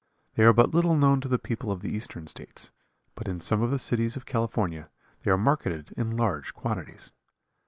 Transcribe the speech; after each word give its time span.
They 0.33 0.41
are 0.45 0.51
but 0.51 0.73
little 0.73 0.95
known 0.95 1.21
to 1.21 1.27
the 1.27 1.37
people 1.37 1.71
of 1.71 1.83
the 1.83 1.95
eastern 1.95 2.25
states, 2.25 2.71
but 3.13 3.27
in 3.27 3.39
some 3.39 3.61
of 3.61 3.69
the 3.69 3.77
cities 3.77 4.15
of 4.17 4.25
California 4.25 4.89
they 5.21 5.29
are 5.29 5.37
marketed 5.37 5.93
in 5.95 6.17
large 6.17 6.55
quantities. 6.55 7.11